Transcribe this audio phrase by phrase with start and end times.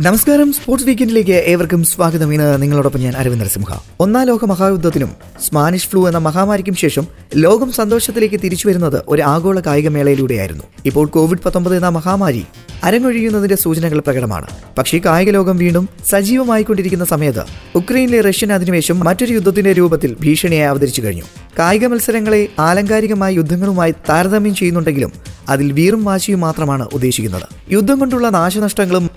[0.00, 0.52] നമസ്കാരം.
[0.52, 2.32] സ്പോർട്സ് വീക്കെൻഡിലേക്ക് ഏവർക്കും സ്വാഗതം.
[2.32, 5.10] ഇന്ന് നിങ്ങളോടൊപ്പം ഞാൻ അരവിന്ദ് നരസിംഹ ഒന്നാം ലോക മഹായുദ്ധത്തിനും
[5.44, 11.76] സ്പാനിഷ് ഫ്ലൂ എന്ന മഹാമാരിക്കും ശേഷം ലോകം സന്തോഷത്തിലേക്ക് തിരിച്ചു വരുന്നത് ഒരു ആഗോള കായികമേളയിലൂടെയായിരുന്നു ഇപ്പോൾ കോവിഡ് പത്തൊമ്പത്
[11.76, 12.44] എന്ന മഹാമാരി
[12.84, 14.46] അരങ്ങൊഴിയുന്നതിന്റെ സൂചനകൾ പ്രകടമാണ്.
[14.78, 17.42] പക്ഷേ കായിക ലോകം വീണ്ടും സജീവമായിക്കൊണ്ടിരിക്കുന്ന സമയത്ത്
[17.74, 21.22] ഉക്രൈനിലെ റഷ്യൻ അധിനിവേശം മറ്റൊരു യുദ്ധത്തിന്റെ രൂപത്തിൽ ഭീഷണിയായി അവതരിച്ചു കഴിഞ്ഞു.
[21.58, 25.12] കായിക മത്സരങ്ങളെ ആലങ്കാരികമായ യുദ്ധങ്ങളുമായി താരതമ്യം ചെയ്യുന്നുണ്ടെങ്കിലും
[25.48, 27.42] അതിൽ വീറും വാശിയും മാത്രമാണ് ഉദ്ദേശിക്കുന്നത്.
[27.72, 29.10] യുദ്ധം കൊണ്ടുള്ള നാശനഷ്ടങ്ങളും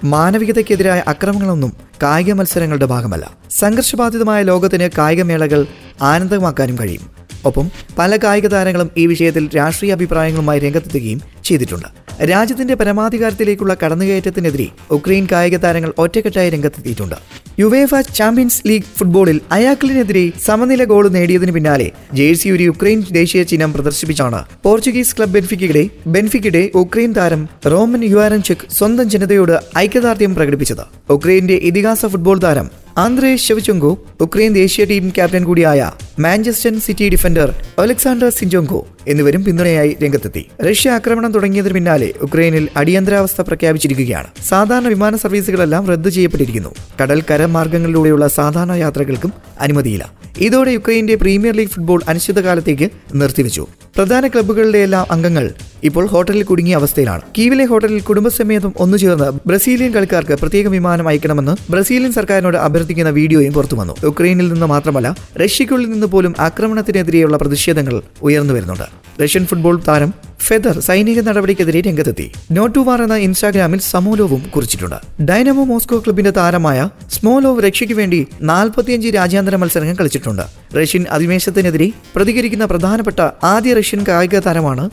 [0.70, 1.72] മാനവികതയ്ക്കെതിരായ അക്രമങ്ങളൊന്നും
[2.04, 3.26] കായിക മത്സരങ്ങളുടെ ഭാഗമല്ല.
[3.60, 5.62] സംഘർഷബാധിതമായ ലോകത്തിന് കായികമേളകൾ
[6.02, 7.05] ആനന്ദമാക്കാനും കഴിയും.
[7.46, 7.66] ഒപ്പം
[7.98, 11.89] പല കായിക താരങ്ങളും ഈ വിഷയത്തിൽ രാഷ്ട്രീയ അഭിപ്രായങ്ങളുമായി രംഗത്തെത്തുകയും ചെയ്തിട്ടുണ്ട്.
[12.31, 17.16] രാജ്യത്തിന്റെ പരമാധികാരത്തിലേക്കുള്ള കടന്നുകയറ്റത്തിനെതിരെ ഉക്രൈൻ കായിക താരങ്ങൾ ഒറ്റക്കെട്ടായി രംഗത്തെത്തിയിട്ടുണ്ട്.
[17.59, 24.41] യുവേഫ ചാമ്പ്യൻസ് ലീഗ് ഫുട്ബോളിൽ അയാക്ലിനെതിരെ സമനില ഗോൾ നേടിയതിനു പിന്നാലെ ജേഴ്സി ഒരു യുക്രൈൻ ദേശീയ ചിഹ്നം പ്രദർശിപ്പിച്ചാണ്.
[24.63, 30.85] പോർച്ചുഗീസ് ക്ലബ് ബെൻഫിക്കയുടെ ബെൻഫിക്കയുടെ ഉക്രൈൻ താരം റോമൻ യുവാരൻചെക് സ്വന്തം ജനതയോട് ഐക്യദാർഢ്യം പ്രകടിപ്പിച്ചത്.
[31.09, 35.81] ഉക്രൈന്റെ ഇതിഹാസ ഫുട്ബോൾ താരം ആന്ദ്രേ ഷെവചുങ്കോ ഉക്രൈൻ ദേശീയ ടീം ക്യാപ്റ്റൻ കൂടിയായ
[36.20, 38.79] Manchester City defender Alexander Zinchenko
[39.10, 40.48] എന്നിവരും പിന്തുണയായി രംഗത്തെത്തി.
[40.70, 44.27] റഷ്യ ആക്രമണം തുടങ്ങിയതിന് പിന്നാലെ ഉക്രൈനിൽ അടിയന്തരാവസ്ഥ പ്രഖ്യാപിച്ചിരിക്കുകയാണ്.
[44.48, 46.76] സാധാരണ വിമാന സർവീസുകളെല്ലാം റദ്ദു ചെയ്യപ്പെട്ടിരിക്കുന്നു.
[47.02, 50.12] കടൽ കര മാർഗങ്ങളിലൂടെയുള്ള സാധാരണ യാത്രകൾക്കും അനുമതിയില്ല.
[50.37, 53.68] ഇതോടെ യുക്രൈന്റെ പ്രീമിയർ ലീഗ് ഫുട്ബോൾ അനിശ്ചിതകാലത്തേക്ക് നിർത്തിവെച്ചു.
[53.96, 54.77] പ്രധാന ക്ലബ്ബുകളുടെ
[55.12, 55.54] അംഗങ്ങൾ
[55.88, 57.22] ഇപ്പോൾ ഹോട്ടലിൽ കുടുങ്ങിയ അവസ്ഥയിലാണ്.
[57.38, 63.76] കീവിലെ ഹോട്ടലിൽ കുടുംബസമേതം ഒന്നു ചേർന്ന് ബ്രസീലിയൻ കളിക്കാർക്ക് പ്രത്യേക വിമാനം അയക്കണമെന്ന് ബ്രസീലിയൻ സർക്കാരിനോട് അഭ്യർത്ഥിക്കുന്ന വീഡിയോയും പുറത്തു
[63.76, 63.96] വന്നു.
[64.03, 68.88] യുക്രൈനിൽ നിന്ന് മാത്രമല്ല റഷ്യക്കുള്ളിൽ നിന്ന് പോലും ആക്രമണത്തിനെതിരെയുള്ള പ്രതിഷേധങ്ങൾ ഉയർന്നു വരുന്നുണ്ട്.
[69.22, 70.12] റഷ്യൻ ഫുട്ബോൾ താരം
[70.47, 72.25] ഫെദർ സൈനിക നടപടിക്കെതിരെ രംഗത്തെത്തി.
[72.52, 75.00] നോട്ടുവാർ എന്ന ഇൻസ്റ്റാഗ്രാമിൽ സമോലോവും കുറിച്ചിട്ടുണ്ട്.
[75.30, 80.46] ഡൈനമോ മോസ്കോ ക്ലബിന്റെ താരമായ സ്മോലോവ് രക്ഷയ്ക്ക് വേണ്ടി നാൽപ്പത്തിയഞ്ച് രാജ്യാന്തര മത്സരങ്ങൾ കളിച്ചിട്ടുണ്ട്.
[80.78, 84.90] റഷ്യൻ അധിവേശത്തിനെതിരെ പ്രതികരിക്കുന്ന പ്രധാനപ്പെട്ട ആദ്യ റഷ്യൻ കായിക താരമാണ്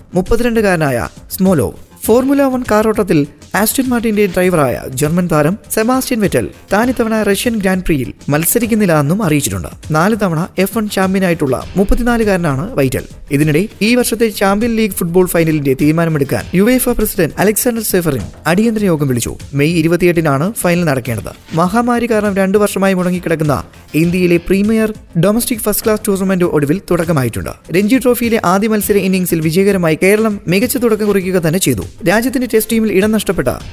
[0.77, 0.99] മുപ്പത്തിരണ്ടുകാരനായ
[1.35, 3.19] സ്മോലോവ് ഫോർമുല വൺ കാറോട്ടത്തിൽ
[3.59, 9.69] ആസ്റ്റൺ മാർട്ടിന്റെ ഡ്രൈവറായ ജർമ്മൻ താരം സെബാസ്റ്റ്യൻ വെറ്റൽ താൻ ഇത്തവണ റഷ്യൻ ഗ്രാൻഡ് പ്രീയിൽ മത്സരിക്കുന്നില്ല എന്നും അറിയിച്ചിട്ടുണ്ട്.
[9.91, 13.05] നാല് തവണ എഫ് വൺ ചാമ്പ്യനായിട്ടുള്ള മുപ്പത്തിനാലുകാരനാണ് വൈറ്റൽ.
[13.31, 19.33] ഇതിനിടെ ഈ വർഷത്തെ ചാമ്പ്യൻ ലീഗ് ഫുട്ബോൾ ഫൈനലിന്റെ തീരുമാനമെടുക്കാൻ യുവേഫ പ്രസിഡന്റ് അലക്സാണ്ടർ സെഫറിൻ അടിയന്തര യോഗം വിളിച്ചു.
[19.55, 21.33] മെയ് ഇരുപത്തിയെട്ടിനാണ് ഫൈനൽ നടക്കേണ്ടത്.
[21.55, 23.57] മഹാമാരി കാരണം രണ്ടു വർഷമായി മുടങ്ങിക്കിടക്കുന്ന
[23.95, 24.89] ഇന്ത്യയിലെ premier
[25.25, 27.53] domestic first class tournament ഒടുവിൽ തുടക്കമായിട്ടുണ്ട്.
[27.77, 31.85] രഞ്ജി ട്രോഫിയിലെ ആദ്യ മത്സര ഇന്നിംഗ്സിൽ വിജയകരമായി കേരളം മികച്ച തുടക്കം കുറിക്കുക തന്നെ ചെയ്തു.
[32.09, 33.13] രാജ്യത്തിന്റെ ടെസ്റ്റ് ടീമിൽ ഇടം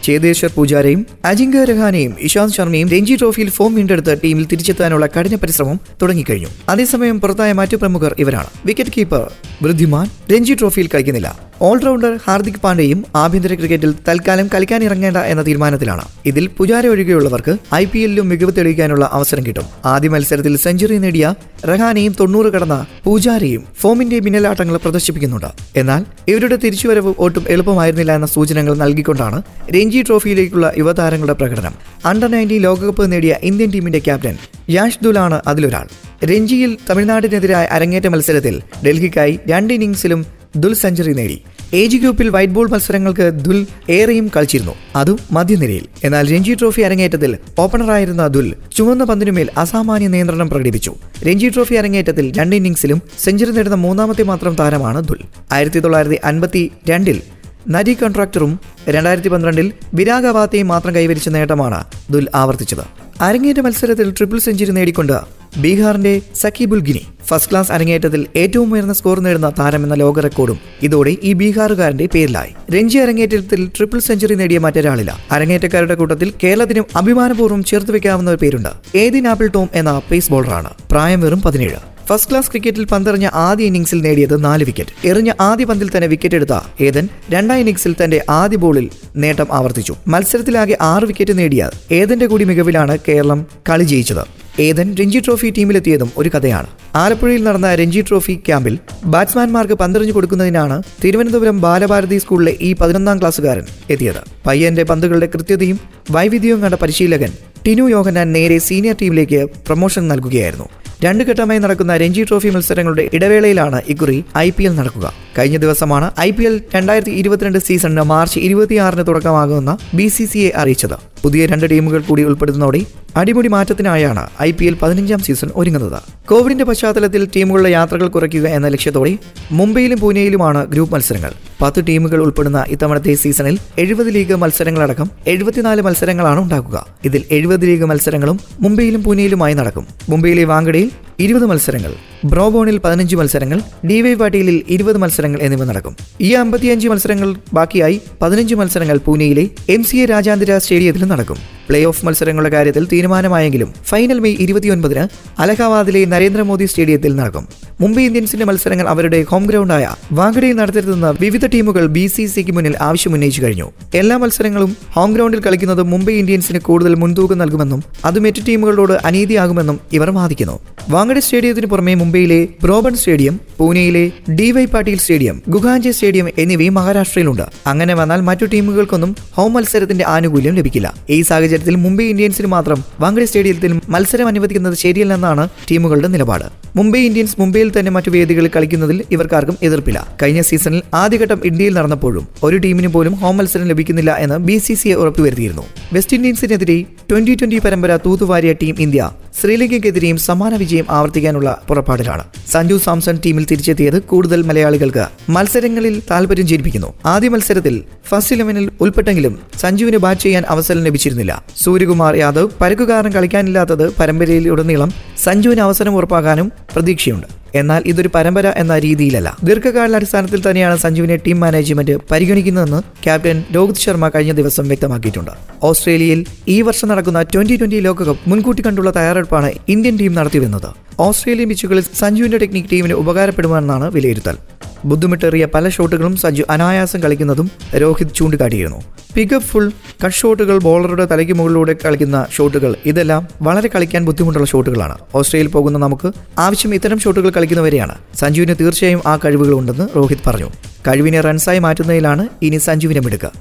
[0.04, 6.48] ചേതേശ്വർ പൂജാരയും അജിങ്ക രഹാനെയും ഇഷാന്ത് ശർമ്മയും രഞ്ജി ട്രോഫിയിൽ ഫോം വീണ്ടെടുത്ത് ടീമിൽ തിരിച്ചെത്താനുള്ള കഠിന പരിശ്രമം തുടങ്ങിക്കഴിഞ്ഞു.
[6.70, 8.48] അതേസമയം പുറത്തായ മറ്റു പ്രമുഖർ ഇവരാണ്.
[8.66, 9.32] വിക്കറ്റ് കീപ്പർ
[9.64, 11.40] വൃദ്ധിമാൻ രഞ്ജി ട്രോഫിയിൽ കളിക്കുന്നില്ല.
[11.62, 16.02] ഓൾറൗണ്ടർ ഹാർദിക് പാണ്ഡെയും ആഭ്യന്തര ക്രിക്കറ്റിൽ തൽക്കാലം കളിക്കാനിറങ്ങേണ്ട എന്ന തീരുമാനത്തിലാണ്.
[16.26, 19.64] ഇതിൽ പുജാര ഒഴികെയുള്ളവർക്ക് ഐ പി എല്ലിലും മികവ് തെളിയിക്കാനുള്ള അവസരം കിട്ടും.
[19.86, 21.34] ആദ്യ മത്സരത്തിൽ സെഞ്ചുറി നേടിയ
[21.66, 25.50] റഹാനെയും തൊണ്ണൂറ് കടന്ന പൂജാരയും ഫോമിന്റെ മിന്നലാട്ടങ്ങൾ പ്രദർശിപ്പിക്കുന്നുണ്ട്.
[25.76, 29.40] എന്നാൽ ഇവരുടെ തിരിച്ചുവരവ് ഒട്ടും എളുപ്പമായിരുന്നില്ല എന്ന സൂചനകൾ നൽകിക്കൊണ്ടാണ്
[29.72, 31.74] രഞ്ജി ട്രോഫിയിലേക്കുള്ള യുവതാരങ്ങളുടെ പ്രകടനം.
[32.06, 34.38] അണ്ടർ നയന്റീൻ ലോകകപ്പ് നേടിയ ഇന്ത്യൻ ടീമിന്റെ ക്യാപ്റ്റൻ
[34.69, 35.88] യാഷ് ദുലാണ് അതിലൊരാൾ.
[36.25, 40.25] രഞ്ജിയിൽ തമിഴ്നാടിനെതിരായ അരങ്ങേറ്റ മത്സരത്തിൽ ഡൽഹിക്കായി രണ്ട് ഇന്നിംഗ്സിലും
[40.56, 41.41] ദുൽ സെഞ്ചുറി നേടി.
[41.74, 44.72] ഏജ് ഗ്രൂപ്പിൽ വൈറ്റ് ബോൾ മത്സരങ്ങൾക്ക് ദുൽ ഏറെയും കളിച്ചിരുന്നു.
[44.96, 45.85] അതും മധ്യനിരയിൽ.
[46.03, 50.95] എന്നാൽ രഞ്ജി ട്രോഫി അരങ്ങേറ്റത്തിൽ ഓപ്പണറായിരുന്ന ദുൽ ചുവന്ന പന്തിനുമേൽ അസാമാന്യ നിയന്ത്രണം പ്രകടിപ്പിച്ചു.
[51.24, 55.19] രഞ്ജി ട്രോഫി അരങ്ങേറ്റത്തിൽ രണ്ട് ഇന്നിംഗ്സിലും സെഞ്ചുറി നേടുന്ന മൂന്നാമത്തെ മാത്രം താരമാണ് ദുൽ.
[55.51, 57.22] ആയിരത്തി തൊള്ളായിരത്തി അൻപത്തി രണ്ടിൽ
[57.69, 58.59] നരി കോൺട്രാക്ടറും
[58.90, 62.81] രണ്ടായിരത്തി പന്ത്രണ്ടിൽ വിരാഗവാത്തയും മാത്രം കൈവരിച്ച നേട്ടമാണ് ദുൽ ആവർത്തിച്ചത്.
[63.22, 69.50] അരങ്ങേറ്റ മത്സരത്തിൽ ട്രിപ്പിൾ സെഞ്ചുറി നേടിക്കൊണ്ട് ബീഹാറിന്റെ സക്കീബുൽ ഗിനി ഫസ്റ്റ് ക്ലാസ് അരങ്ങേറ്റത്തിൽ ഏറ്റവും ഉയർന്ന സ്കോർ നേടുന്ന
[69.50, 72.56] താരമെന്ന ലോക റെക്കോർഡും ഇതോടെ ഈ ബീഹാറുകാരന്റെ പേരിലായി.
[72.72, 75.19] രഞ്ജി അരങ്ങേറ്റത്തിൽ ട്രിപ്പിൾ സെഞ്ചുറി നേടിയ മറ്റൊരാളില്ല.
[75.31, 78.97] അരങ്ങേറ്റക്കാരുടെ കൂട്ടത്തിൽ കേരളത്തിനും അഭിമാനപൂർവം ചേർത്ത് വെക്കാവുന്ന ഒരു പേരുണ്ട്.
[78.97, 81.93] ഏദിൻ ആപ്പിൾ ടോം എന്ന പേസ് ബോളറാണ് പ്രായം വെറും പതിനേഴ്.
[82.08, 86.56] ഫസ്റ്റ് ക്ലാസ് ക്രിക്കറ്റിൽ പന്തെറിഞ്ഞ ആദ്യ ഇന്നിംഗ്സിൽ നേടിയത് നാല് വിക്കറ്റ് എറിഞ്ഞ ആദ്യ പന്തിൽ തന്നെ വിക്കറ്റ് എടുത്ത
[86.81, 89.94] ഏതൻ രണ്ടാം ഇന്നിംഗ്സിൽ തന്റെ ആദ്യ ബോളിൽ നേട്ടം ആവർത്തിച്ചു.
[90.08, 94.24] മത്സരത്തിലാകെ ആറ് വിക്കറ്റ് നേടിയ ഏതന്റെ കൂടി മികവിലാണ് കേരളം കളി ജയിച്ചത്.
[94.59, 96.68] ഏതൻ രഞ്ജി ട്രോഫി ടീമിലെത്തിയതും ഒരു കഥയാണ്.
[96.96, 98.75] ആലപ്പുഴയിൽ നടന്ന രഞ്ജി ട്രോഫി ക്യാമ്പിൽ
[99.06, 104.22] ബാറ്റ്സ്മാൻമാർക്ക് പന്തെറിഞ്ഞു കൊടുക്കുന്നതിനാണ് തിരുവനന്തപുരം ബാലഭാരതി സ്കൂളിലെ ഈ പതിനൊന്നാം ക്ലാസ്സുകാരൻ എത്തിയത്.
[104.47, 105.80] പയ്യന്റെ പന്തുകളുടെ കൃത്യതയും
[106.12, 107.33] വൈവിധ്യവും കണ്ട പരിശീലകൻ
[107.66, 110.68] ടിനു യോഹനാൻ നേരെ സീനിയർ ടീമിലേക്ക് പ്രൊമോഷൻ നൽകുകയായിരുന്നു.
[111.06, 115.08] രണ്ട് ഘട്ടമായി നടക്കുന്ന രഞ്ജി ട്രോഫി മത്സരങ്ങളുടെ ഇടവേളയിലാണ് ഇക്കുറി ഐ പി എൽ നടക്കുക.
[115.38, 120.52] കഴിഞ്ഞ ദിവസമാണ് ഐ പി എൽ രണ്ടായിരത്തി ഇരുപത്തിരണ്ട് സീസണിന് മാർച്ച് ഇരുപത്തിയാറിന് തുടക്കമാകുമെന്ന് ബി സി സി എ
[120.62, 120.98] അറിയിച്ചത്.
[121.24, 122.80] പുതിയ രണ്ട് ടീമുകൾ കൂടി ഉൾപ്പെടുന്നതോടെ
[123.16, 126.00] അടിമുടി മാറ്റത്തിനായാണ് ഐ പി എൽ പതിനഞ്ചാം സീസൺ ഒരുങ്ങുന്നത്.
[126.30, 129.18] കോവിഡിന്റെ പശ്ചാത്തലത്തിൽ ടീമുകളുടെ യാത്രകൾ കുറയ്ക്കുക എന്ന ലക്ഷ്യത്തോടെ
[129.52, 131.31] മുംബൈയിലും പൂനെയിലുമാണ് ഗ്രൂപ്പ് മത്സരങ്ങൾ.
[131.62, 136.78] പത്ത് ടീമുകൾ ഉൾപ്പെടുന്ന ഇത്തവണത്തെ സീസണിൽ എഴുപത് ലീഗ് മത്സരങ്ങളടക്കം എഴുപത്തിനാല് മത്സരങ്ങളാണ് ഉണ്ടാക്കുക.
[137.06, 139.88] ഇതിൽ എഴുപത് ലീഗ് മത്സരങ്ങളും മുംബൈയിലും പൂനെയിലുമായി നടക്കും.
[140.10, 140.92] മുംബൈയിലെ വാങ്കഡയിൽ
[141.24, 141.92] ഇരുപത് മത്സരങ്ങൾ
[142.31, 143.60] ബ്രോബോണിൽ പതിനഞ്ച് മത്സരങ്ങൾ
[143.90, 145.94] ഡിവൈ പാട്ടീലിൽ ഇരുപത് മത്സരങ്ങൾ എന്നിവ നടക്കും.
[146.28, 151.40] ഈ അമ്പത്തിയഞ്ച് മത്സരങ്ങൾ ബാക്കിയായി പതിനഞ്ച് മത്സരങ്ങൾ പൂനെയിലെ എം സി എ രാജാന്തര സ്റ്റേഡിയത്തിൽ നടക്കും.
[151.69, 155.07] പ്ലേ ഓഫ് മത്സരങ്ങളുടെ കാര്യത്തിൽ തീരുമാനമായെങ്കിലും ഫൈനൽ മെയ് ഇരുപത്തിയൊൻപതിന്
[155.42, 157.48] അലഹാബാദിലെ നരേന്ദ്രമോദി സ്റ്റേഡിയത്തിൽ നടക്കും.
[157.81, 163.44] മുംബൈ ഇന്ത്യൻസിന്റെ മത്സരങ്ങൾ അവരുടെ ഹോം ഗ്രൗണ്ടായ വാങ്കഡയിൽ നടത്തരുതെന്ന് വിവിധ ടീമുകൾ ബി സി സിക്ക് മുന്നിൽ ആവശ്യമുന്നയിച്ചു
[163.44, 163.71] കഴിഞ്ഞു.
[163.94, 170.09] എല്ലാ മത്സരങ്ങളും ഹോം ഗ്രൗണ്ടിൽ കളിക്കുന്നത് മുംബൈ ഇന്ത്യൻസിന് കൂടുതൽ മുൻതൂക്കം നൽകുമെന്നും അത് മറ്റു ടീമുകളോട് അനീതിയാകുമെന്നും ഇവർ
[170.09, 170.59] വാദിക്കുന്നു.
[170.89, 177.45] വാങ്കഡെ സ്റ്റേഡിയത്തിന് പുറമെ മുംബൈയിലെ ബ്രോബൺ സ്റ്റേഡിയം പൂനെയിലെ D Y Patil stadium Gahunje stadium എന്നിവയും മഹാരാഷ്ട്രയിലുണ്ട്.
[177.68, 180.94] അങ്ങനെ വന്നാൽ മറ്റു ടീമുകൾക്കൊന്നും ഹോം മത്സരത്തിന്റെ ആനുകൂല്യം ലഭിക്കില്ല.
[181.09, 186.45] ഈ സാഹചര്യത്തിൽ മുംബൈ ഇന്ത്യൻസിന് മാത്രം വാങ്കഡെ സ്റ്റേഡിയത്തിൽ മത്സരം അനുവദിക്കുന്നത് ശരിയല്ലെന്നാണ് ടീമുകളുടെ നിലപാട്.
[186.75, 190.18] മുംബൈ ഇന്ത്യൻസ് മുംബൈയിൽ തന്നെ മറ്റു വേദികളിൽ കളിക്കുന്നതിൽ ഇവർക്കാർക്കും എതിർപ്പില്ല.
[190.21, 194.94] കഴിഞ്ഞ സീസണിൽ ആദ്യഘട്ടം ഇന്ത്യയിൽ നടന്നപ്പോഴും ഒരു ടീമിന് പോലും ഹോം മത്സരം ലഭിക്കുന്നില്ല എന്ന് ബി സി സി
[194.94, 195.65] ഉറപ്പുവരുത്തിയിരുന്നു.
[195.94, 202.24] വെസ്റ്റ് ഇന്ത്യൻസിനെതിരെ ട്വന്റി ട്വന്റി പരമ്പര തൂത്തുവാരിയ ടീം ഇന്ത്യ ശ്രീലങ്കയ്ക്കെതിരെയും സമാന വിജയം ആവർത്തിക്കാനുള്ള പുറപ്പാടിലാണ്.
[202.51, 206.94] സഞ്ജു സാംസൺ ടീമിൽ തിരിച്ചെത്തിയത് കൂടുതൽ മലയാളികൾക്ക് മത്സരങ്ങളിൽ താല്പര്യം ജനിപ്പിക്കുന്നു.
[207.06, 211.45] ആദ്യ മത്സരത്തിൽ ഫസ്റ്റ് ഇലവനിൽ ഉൾപ്പെട്ടെങ്കിലും സഞ്ജുവിന് ബാറ്റ് ചെയ്യാൻ അവസരം ലഭിച്ചിരുന്നില്ല.
[211.57, 217.43] സൂര്യകുമാർ യാദവ് പരക്കുകാരൻ കളിക്കാനില്ലാത്തത് പരമ്പരയിലുടനീളം സഞ്ജുവിന് അവസരം ഉറപ്പാക്കാനും പ്രതീക്ഷയുണ്ട്.
[217.60, 219.30] എന്നാൽ ഇതൊരു പരമ്പര എന്ന രീതിയിലല്ല.
[219.44, 225.32] ദീർഘകാല അടിസ്ഥാനത്തിൽ തന്നെയാണ് സഞ്ജുവിനെ ടീം മാനേജ്മെന്റ് പരിഗണിക്കുന്നതെന്ന് ക്യാപ്റ്റൻ രോഹിത് ശർമ്മ കഴിഞ്ഞ ദിവസം വ്യക്തമാക്കിയിട്ടുണ്ട്.
[225.64, 230.70] ഓസ്ട്രേലിയയിൽ ഈ വർഷം നടക്കുന്ന ട്വന്റി ട്വന്റി ലോകകപ്പ് മുൻകൂട്ടി കണ്ടുള്ള തയ്യാറെടുപ്പാണ് ഇന്ത്യൻ ടീം നടത്തിവരുന്നത്.
[231.00, 234.38] ഓസ്ട്രേലിയൻ പിച്ചുകളിൽ സഞ്ജുവിന്റെ ടെക്നിക് ടീമിന് ഉപകാരപ്പെടുമെന്നാണ് വിലയിരുത്തൽ.
[234.85, 238.80] ബുദ്ധിമുട്ടേറിയ പല ഷോട്ടുകളും സജു അനായാസം കളിക്കുന്നതും രോഹിത് ചൂണ്ടിക്കാട്ടിയിരുന്നു.
[239.15, 239.68] പിക്കപ്പ് ഫുൾ
[240.03, 246.12] കട്ട് ഷോട്ടുകൾ ബോളറുടെ തലയ്ക്ക് മുകളിലൂടെ കളിക്കുന്ന ഷോട്ടുകൾ ഇതെല്ലാം വളരെ കളിക്കാൻ ബുദ്ധിമുട്ടുള്ള ഷോട്ടുകളാണ് ഓസ്ട്രേലിയയിൽ പോകുന്ന നമുക്ക്
[246.39, 247.95] ആവശ്യം ഇത്തരം ഷോട്ടുകൾ കളിക്കുന്നവരെയാണ്.
[248.15, 250.50] സഞ്ജുവിന് തീർച്ചയായും ആ കഴിവുകളുണ്ടെന്ന് രോഹിത് പറഞ്ഞു.
[250.88, 253.31] കഴിവിനെ റൺസായി മാറ്റുന്നതിലാണ് ഇനി സഞ്ജുവിനെ മിടുക്കുക.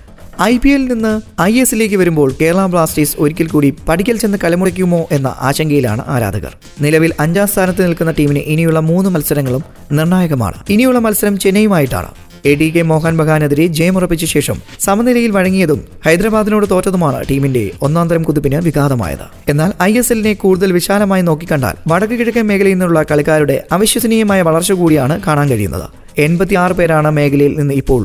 [0.45, 1.11] ഐ പി എല്ലിൽ നിന്ന്
[1.43, 6.53] ഐ എസിലേക്ക് വരുമ്പോൾ കേരള ബ്ലാസ്റ്റേഴ്സ് ഒരിക്കൽ കൂടി പഠിക്കൽ ചെന്ന് കലമുറയ്ക്കുമോ എന്ന ആശങ്കയിലാണ് ആരാധകർ.
[6.85, 9.63] നിലവിൽ അഞ്ചാം സ്ഥാനത്ത് നിൽക്കുന്ന ടീമിന് ഇനിയുള്ള മൂന്ന് മത്സരങ്ങളും
[9.99, 10.59] നിർണായകമാണ്.
[10.75, 12.11] ഇനിയുള്ള മത്സരം ചെന്നൈയുമായിട്ടാണ്.
[12.51, 14.57] എ ടി കെ മോഹൻ ബഗാനെതിരെ ജയമുറപ്പിച്ച ശേഷം
[14.87, 19.27] സമനിലയിൽ വഴങ്ങിയതും ഹൈദരാബാദിനോട് തോറ്റതുമാണ് ടീമിന്റെ ഒന്നാം തരം കുതിപ്പിന് വിഘാതമായത്.
[19.49, 25.17] എന്നാൽ ഐ എസ് എല്ലിനെ കൂടുതൽ വിശാലമായി നോക്കിക്കണ്ടാൽ വടക്ക് കിഴക്കൻ മേഖലയിൽ നിന്നുള്ള കളിക്കാരുടെ അവിശ്വസനീയമായ വളർച്ച കൂടിയാണ്
[25.27, 25.89] കാണാൻ കഴിയുന്നത്.
[26.27, 28.03] എൺപത്തിയാറ് പേരാണ് മേഖലയിൽ നിന്ന് ഇപ്പോൾ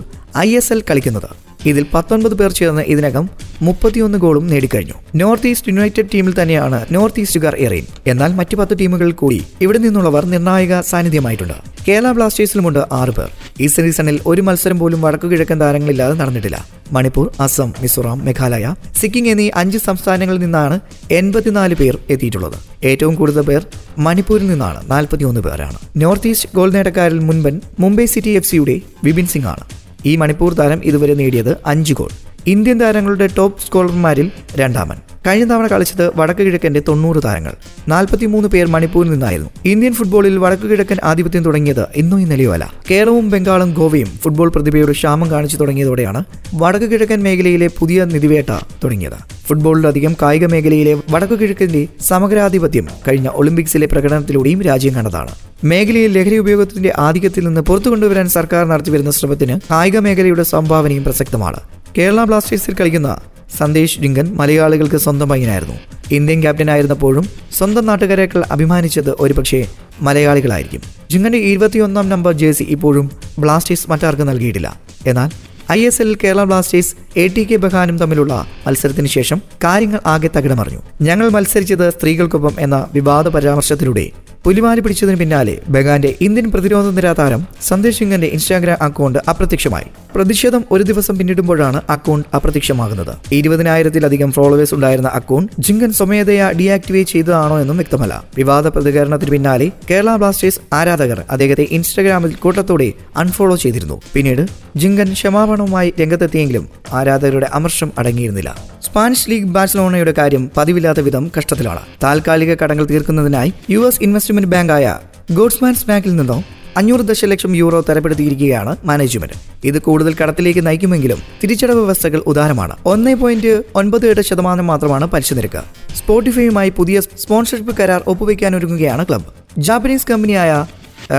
[0.48, 0.50] ഐ
[0.92, 1.30] കളിക്കുന്നത്.
[1.66, 3.30] ഇതിൽ പത്തൊൻപത് പേർ ചേർന്ന് ഇതിനകം
[3.62, 4.94] മുപ്പത്തിയൊന്ന് ഗോളും നേടിക്കഴിഞ്ഞു.
[5.16, 10.26] നോർത്ത് ഈസ്റ്റ് യുണൈറ്റഡ് ടീമിൽ തന്നെയാണ് നോർത്ത് ഈസ്റ്റുകാർ എറിയൻ എന്നാൽ മറ്റു പത്ത് ടീമുകൾ കൂടി ഇവിടെ നിന്നുള്ളവർ
[10.26, 11.54] നിർണായക സാന്നിധ്യമായിട്ടുണ്ട്.
[11.88, 13.30] കേരള ബ്ലാസ്റ്റേഴ്സിലുമുണ്ട് ആറ് പേർ.
[13.62, 16.66] ഈ സീസണിൽ ഒരു മത്സരം പോലും വടക്കു കിഴക്കൻ താരങ്ങളില്ലാതെ നടന്നിട്ടില്ല.
[16.92, 20.80] മണിപ്പൂർ അസം മിസോറാം മേഘാലയ സിക്കിം എന്നീ അഞ്ച് സംസ്ഥാനങ്ങളിൽ നിന്നാണ്
[21.12, 22.58] എൺപത്തിനാല് പേർ എത്തിയിട്ടുള്ളത്.
[22.84, 23.66] ഏറ്റവും കൂടുതൽ പേർ
[23.98, 24.92] മണിപ്പൂരിൽ നിന്നാണ്.
[24.92, 25.78] നാൽപ്പത്തിയൊന്ന് പേരാണ്.
[25.98, 29.87] നോർത്ത് ഈസ്റ്റ് ഗോൾ നേട്ടക്കാരിൽ മുൻപൻ മുംബൈ സിറ്റി എഫ് സിയുടെ വിപിൻ സിംഗ് ആണ്.
[30.08, 32.12] ഈ മണിപ്പൂർ താരം ഇതുവരെ നേടിയത് അഞ്ച് ഗോൾ.
[32.48, 35.00] ഇന്ത്യൻ താരങ്ങളുടെ ടോപ്പ് സ്കോളർമാരിൽ രണ്ടാമൻ.
[35.28, 37.54] കഴിഞ്ഞ തവണ കളിച്ചത് വടക്ക് കിഴക്കന്റെ തൊണ്ണൂറ് താരങ്ങൾ.
[37.88, 39.50] നാൽപ്പത്തിമൂന്ന് പേർ മണിപ്പൂരിൽ നിന്നായിരുന്നു.
[39.66, 45.58] ഇന്ത്യൻ ഫുട്ബോളിൽ വടക്ക് കിഴക്കൻ ആധിപത്യം തുടങ്ങിയത് ഇന്നും ഇന്നലെയുമല്ല കേരളവും ബംഗാളും ഗോവയും ഫുട്ബോൾ പ്രതിഭയുടെ ക്ഷാമം കാണിച്ചു
[45.58, 48.52] തുടങ്ങിയതോടെയാണ് വടക്ക് കിഴക്കൻ മേഖലയിലെ പുതിയ നിധിവേട്ട
[48.84, 49.18] തുടങ്ങിയത്.
[49.48, 55.32] ഫുട്ബോളിലധികം കായിക മേഖലയിലെ വടക്കു കിഴക്കിന്റെ സമഗ്രാധിപത്യം കഴിഞ്ഞ ഒളിമ്പിക്സിലെ പ്രകടനത്തിലൂടെയും രാജ്യം കണ്ടതാണ്.
[55.64, 61.60] മേഖലയിൽ ലഹരി ഉപയോഗത്തിന്റെ ആധിക്യത്തിൽ നിന്ന് പുറത്തു കൊണ്ടുവരാൻ സർക്കാർ നടത്തിവരുന്ന ശ്രമത്തിന് കായിക മേഖലയുടെ സംഭാവനയും പ്രസക്തമാണ്.
[61.98, 63.10] കേരള ബ്ലാസ്റ്റേഴ്സിൽ കളിക്കുന്ന
[63.58, 65.76] സന്ദേശ് ഡിങ്കൻ മലയാളികൾക്ക് സ്വന്തം പയ്യനായിരുന്നു.
[66.12, 69.68] ഇന്ത്യൻ ക്യാപ്റ്റനായിരുന്നപ്പോഴും സ്വന്തം നാട്ടുകാരേക്കാൾ അഭിമാനിച്ചത് ഒരുപക്ഷെ
[70.02, 70.82] മലയാളികളായിരിക്കും.
[71.12, 74.80] ജിങ്കന്റെ ഇരുപത്തിയൊന്നാം നമ്പർ ജേഴ്സി ഇപ്പോഴും ബ്ലാസ്റ്റേഴ്സ് മറ്റാർക്കും നൽകിയിട്ടില്ല.
[75.08, 75.30] എന്നാൽ
[75.72, 80.80] ഐ എസ് എല്ലിൽ Kerala Blasters A T K ബഹാനും തമ്മിലുള്ള മത്സരത്തിന് ശേഷം കാര്യങ്ങൾ ആകെ തകിടമറിഞ്ഞു.
[81.02, 84.10] ഞങ്ങൾ മത്സരിച്ചത് സ്ത്രീകൾക്കൊപ്പം എന്ന വിവാദ പരാമർശത്തിലൂടെ.
[84.44, 89.86] പുലിമാലി പിടിച്ചതിന് പിന്നാലെ ബഗാന്റെ ഇന്ത്യൻ പ്രതിരോധ നിര താരം സന്ദേശ് സിംഗിന്റെ ഇൻസ്റ്റാഗ്രാം അക്കൗണ്ട് അപ്രത്യക്ഷമായി.
[90.18, 93.12] പ്രതിഷേധം ഒരു ദിവസം പിന്നിടുമ്പോഴാണ് അക്കൗണ്ട് അപ്രത്യക്ഷമാകുന്നത്.
[93.32, 98.24] ഇരുപതിനായിരത്തിലധികം ഫോളോവേഴ്സ് ഉണ്ടായിരുന്ന അക്കൗണ്ട് ജിങ്കൻ സ്വമേധയാ ഡീആക്ടിവേറ്റ് ചെയ്തതാണോ എന്നും വ്യക്തമല്ല.
[98.38, 104.02] വിവാദ പ്രതികരണത്തിന് പിന്നാലെ കേരള ബ്ലാസ്റ്റേഴ്സ് ആരാധകർ അദ്ദേഹത്തെ ഇൻസ്റ്റഗ്രാമിൽ കൂട്ടത്തോടെ അൺഫോളോ ചെയ്തിരുന്നു.
[104.14, 104.44] പിന്നീട്
[104.78, 108.56] ജിങ്കൻ ക്ഷമാപണവുമായി രംഗത്തെത്തിയെങ്കിലും ആരാധകരുടെ അമർഷം അടങ്ങിയിരുന്നില്ല.
[108.84, 111.80] സ്പാനിഷ് ലീഗ് ബാഴ്സലോണയുടെ കാര്യം പതിവില്ലാത്ത വിധം കഷ്ടത്തിലാണ്.
[112.04, 114.98] താൽക്കാലിക കടങ്ങൾ തീർക്കുന്നതിനായി യു എസ് ഇൻവെസ്റ്റ്മെന്റ് ബാങ്കായ
[115.32, 116.44] ഗോഡ്സ്മാൻസ് ബാങ്കിൽ നിന്നോ
[116.78, 119.38] അഞ്ഞൂറ് ദശലക്ഷം യൂറോ തരപ്പെടുത്തിയിരിക്കുകയാണ് മാനേജ്മെന്റ്.
[119.70, 122.76] ഇത് കൂടുതൽ കടത്തിലേക്ക് നയിക്കുമെങ്കിലും തിരിച്ചടവ് വ്യവസ്ഥകൾ ഉദാരമാണ്.
[122.86, 125.62] ഒന്നേ പോയിന്റ് ഒൻപത് എട്ട് ശതമാനം മാത്രമാണ് പലിശ നിരക്ക്.
[125.96, 130.52] സ്പോട്ടിഫൈയുമായി പുതിയ സ്പോൺസർഷിപ്പ് കരാർ ഒപ്പുവെക്കാനൊരുങ്ങുകയാണ് ക്ലബ്ബ് ജാപ്പനീസ് കമ്പനിയായ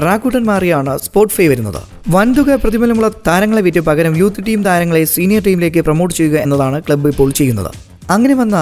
[0.06, 1.82] റാക്കൂട്ടൻ മാറിയാണ് സ്പോർട്ട് ഫേ വരുന്നത്.
[2.08, 7.30] വൻതുക പ്രതിഫലമുള്ള താരങ്ങളെ വിറ്റ് പകരം യൂത്ത് ടീം താരങ്ങളെ സീനിയർ ടീമിലേക്ക് പ്രൊമോട്ട് ചെയ്യുക എന്നതാണ് ക്ലബ്ബ് ഇപ്പോൾ
[7.30, 7.70] ചെയ്യുന്നത്.
[8.10, 8.58] അങ്ങനെ വന്ന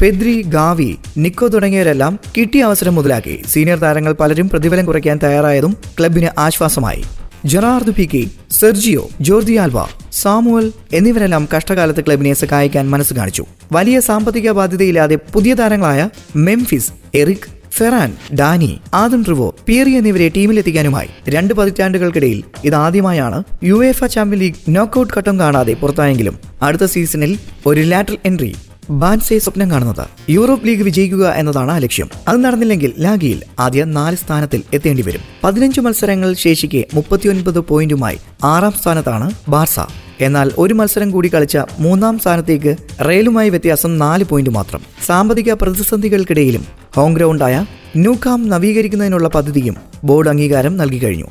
[0.00, 0.90] പെദ്രി ഗാവി
[1.22, 3.42] നിക്കോ തുടങ്ങിയവരെല്ലാം കിട്ടിയ അവസരം മുതലാക്കി.
[3.46, 7.02] സീനിയർ താരങ്ങൾ പലരും പ്രതിഫലം കുറയ്ക്കാൻ തയ്യാറായതും ക്ലബിന് ആശ്വാസമായി.
[7.44, 9.80] ജെറാർഡ് കെ സെർജിയോ ജോർജി ആൽവ
[10.12, 13.44] സാമുവൽ എന്നിവരെല്ലാം കഷ്ടകാലത്ത് ക്ലബിനെ സഹായിക്കാൻ മനസ്സ് കാണിച്ചു.
[13.72, 21.54] വലിയ സാമ്പത്തിക ബാധ്യതയില്ലാതെ പുതിയ താരങ്ങളായ Memphis Eric Ferran Dani Adama Traore Pierre എന്നിവരെ ടീമിലെത്തിക്കാനുമായി രണ്ട്
[21.54, 28.52] പതിറ്റാണ്ടുകൾക്കിടയിൽ ഇതാദ്യമായാണ് U F champion league knockout ഘട്ടം കാണാതെ പുറത്തായെങ്കിലും അടുത്ത സീസണിൽ ഒരു ലാറ്ററൽ എൻട്രി
[28.90, 30.06] ബാൻസെ സ്വപ്നം കാണുന്നത്.
[30.30, 32.08] യൂറോപ്പ് ലീഗ് വിജയിക്കുക എന്നതാണ് ലക്ഷ്യം.
[32.28, 35.20] അത് നടന്നില്ലെങ്കിൽ ലാഗിയിൽ ആദ്യ നാല് സ്ഥാനത്തിൽ എത്തേണ്ടി വരും.
[35.44, 39.80] പതിനഞ്ച് മത്സരങ്ങൾ ശേഷിക്കെ മുപ്പത്തിയൊൻപത് പോയിന്റുമായി ആറാം സ്ഥാനത്താണ് ബാർസ.
[40.20, 42.76] എന്നാൽ ഒരു മത്സരം കൂടി കളിച്ച മൂന്നാം സ്ഥാനത്തേക്ക്
[43.08, 44.80] റെയിലുമായി വ്യത്യാസം നാല് പോയിന്റ് മാത്രം.
[45.06, 47.66] സാമ്പത്തിക പ്രതിസന്ധികൾക്കിടയിലും ഹോം ഗ്രൗണ്ടായ
[47.96, 51.26] ന്യൂകാം നവീകരിക്കുന്നതിനുള്ള പദ്ധതിയും ബോർഡ് അംഗീകാരം നൽകി കഴിഞ്ഞു.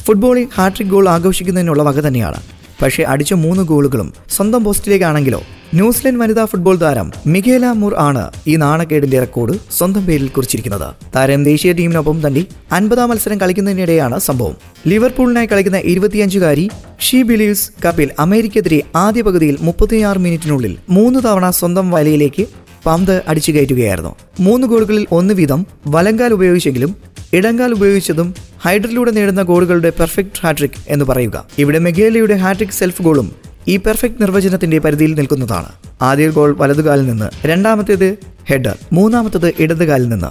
[0.00, 2.42] ഫുട്ബോളിൽ ഹാട്രിക് ഗോൾ ആഘോഷിക്കുന്നതിനുള്ള വക തന്നെയാണ്.
[2.82, 5.42] പക്ഷേ അടിച്ച മൂന്ന് ഗോളുകളും സ്വന്തം പോസ്റ്റിലേക്കാണെങ്കിലോ
[5.78, 10.88] ന്യൂസിലൻഡ് വനിതാ ഫുട്ബോൾ താരം മിഖേല മുർ ആണ് ഈ നാണക്കേടിന്റെ റെക്കോർഡ് സ്വന്തം പേരിൽ കുറിച്ചിരിക്കുന്നത്.
[11.14, 14.54] താരം ദേശീയ ടീമിനൊപ്പം തന്നെ അൻപതാം മത്സരം കളിക്കുന്നതിനിടെയാണ് സംഭവം.
[14.90, 16.66] ലിവർപൂളിനായി കളിക്കുന്ന ഇരുപത്തിയഞ്ചുകാരി
[17.06, 22.44] ഷീ ബിലീവ്സ് കപ്പിൽ അമേരിക്കെതിരെ ആദ്യ പകുതിയിൽ മുപ്പത്തിയാറ് മിനിറ്റിനുള്ളിൽ മൂന്ന് തവണ സ്വന്തം വലയിലേക്ക്
[22.86, 26.92] പന്ത് അടിച്ചു കയറ്റുകയായിരുന്നു മൂന്ന് ഗോളുകളിൽ ഒന്ന് വീതം വലങ്കാൽ ഉപയോഗിച്ചെങ്കിലും
[27.32, 28.28] ഇടങ്കാൽ ഉപയോഗിച്ചതും
[28.64, 31.36] ഹൈഡറിലൂടെ നേടുന്ന ഗോളുകളുടെ പെർഫെക്റ്റ് ഹാട്രിക് എന്ന് പറയുക.
[31.58, 33.28] ഇവിടെ മെഗേലയുടെ ഹാട്രിക് സെൽഫ് ഗോളും
[33.68, 35.68] ഈ പെർഫെക്റ്റ് നിർവചനത്തിന്റെ പരിധിയിൽ നിൽക്കുന്നതാണ്.
[36.02, 38.18] ആദ്യ ഗോൾ വലതുകാലിൽ നിന്ന് രണ്ടാമത്തേത്
[38.48, 40.30] ഹെഡർ മൂന്നാമത്തേത് ഇടതുകാലിൽ നിന്ന്.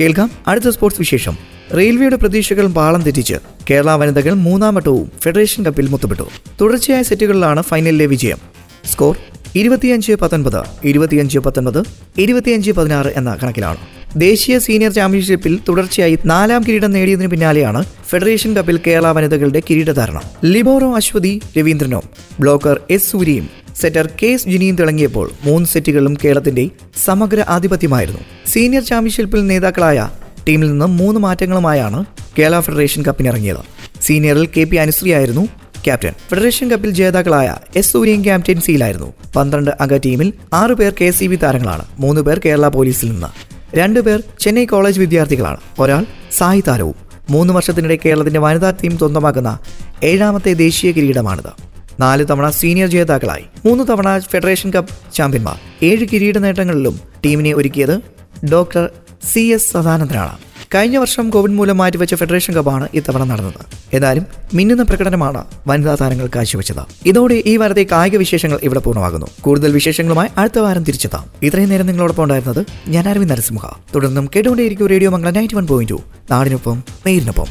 [0.00, 1.36] കേൾക്കാം അടുത്ത സ്പോർട്സ് വിശേഷം.
[1.76, 3.34] റെയിൽവേയുടെ പ്രതീക്ഷകൾ പാളം തെറ്റിച്ച്
[3.70, 6.22] കേരള വനിതകൾ മൂന്നാം വട്ടവും ഫെഡറേഷൻ കപ്പിൽ മുത്തപ്പെട്ടു
[6.60, 8.38] തുടർച്ചയായ സെറ്റുകളിലാണ് ഫൈനലിലെ വിജയം.
[8.92, 9.16] സ്കോർ
[9.54, 11.82] ഇരുപത്തിയഞ്ച് പത്തൊൻപത് ഇരുപത്തിയഞ്ച് പത്തൊൻപത്
[12.18, 14.03] ഇരുപത്തിയഞ്ച് പതിനാറ് എന്ന കണക്കിലാണ്.
[14.16, 21.40] ദേശീയ സീനിയർ ചാമ്പ്യൻഷിപ്പിൽ തുടർച്ചയായി നാലാം കിരീടം നേടിയതിനു പിന്നാലെയാണ് ഫെഡറേഷൻ കപ്പിൽ കേരള വനിതകളുടെ കിരീടധാരണം ലിബോറോ അശ്വതി
[21.58, 22.02] രവീന്ദ്രനോ.
[22.40, 23.48] ബ്ലോക്കർ എസ് സൂര്യയും.
[23.80, 26.70] സെറ്റർ കെ എസ് ജിനിയും തിളങ്ങിയപ്പോൾ മൂന്ന് സെറ്റുകളിലും കേരളത്തിന്റെ
[27.04, 28.20] സമഗ്ര ആധിപത്യമായിരുന്നു.
[28.46, 30.10] സീനിയർ ചാമ്പ്യൻഷിപ്പിൽ നേതാക്കളായ
[30.48, 32.04] ടീമിൽ നിന്ന് മൂന്ന് മാറ്റങ്ങളുമായാണ്
[32.38, 33.58] കേരള ഫെഡറേഷൻ കപ്പിനിറങ്ങിയത്.
[34.00, 35.48] സീനിയറിൽ കെ പി അനുശ്രീയായിരുന്നു
[35.84, 36.12] ക്യാപ്റ്റൻ.
[36.28, 39.12] ഫെഡറേഷൻ കപ്പിൽ ജേതാക്കളായ എസ് സൂര്യൻ ക്യാപ്റ്റൻസിയിലായിരുന്നു.
[39.36, 41.82] പന്ത്രണ്ട് അംഗ ടീമിൽ ആറ് പേർ കെ സി ബി താരങ്ങളാണ്.
[41.98, 43.53] മൂന്ന് പേർ കേരള പോലീസിൽ നിന്ന്.
[43.74, 45.56] രണ്ട് പേർ ചെന്നൈ കോളേജ് വിദ്യാർത്ഥികളാണ്.
[45.78, 46.94] ഒരാൾ സായി താരവും
[47.30, 49.58] മൂന്ന് വർഷത്തിനിടെ കേരളത്തിന്റെ വനിതാ ടീം സ്വന്തമാക്കുന്ന
[50.04, 51.52] ഏഴാമത്തെ ദേശീയ കിരീടമാണിത്.
[52.00, 53.44] നാല് തവണ സീനിയർ ജേതാക്കളായി.
[53.66, 55.56] മൂന്ന് തവണ ഫെഡറേഷൻ കപ്പ് ചാമ്പ്യന്മാർ.
[55.82, 58.00] ഏഴ് കിരീട നേട്ടങ്ങളിലും ടീമിനെ ഒരുക്കിയത്
[58.46, 58.90] ഡോക്ടർ
[59.32, 60.38] സി എസ് സദാനന്ദനാണ്.
[60.74, 63.54] കഴിഞ്ഞ വർഷം കോവിഡ് മൂലം മാറ്റിവെച്ച ഫെഡറേഷൻ കപ്പാണ് ഇത്തവണ നടന്നത്.
[63.92, 67.08] എന്നാലും മിന്നുന്ന പ്രകടനമാണ് വനിതാ താരങ്ങൾ കാഴ്ചവെച്ചത്.
[67.08, 69.26] ഇതോടെ ഈ വാരത്തെ കായിക വിശേഷങ്ങൾ ഇവിടെ പൂർണമാകുന്നു.
[69.40, 71.24] കൂടുതൽ വിശേഷങ്ങളുമായി അടുത്ത വാരം തിരിച്ചെത്താം.
[71.42, 73.66] ഇത്രയും നേരം നിങ്ങളോടൊപ്പം ഉണ്ടായിരുന്നത് ഞാൻ അരവിന്ദ് നരസിംഹ.
[73.94, 75.98] തുടർന്നും കേട്ടുകൊണ്ടേയിരിക്കും radio Mangala ninety one point
[76.30, 77.46] നാടിനൊപ്പം നേരിനൊപ്പം.